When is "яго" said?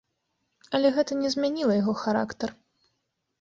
1.81-1.93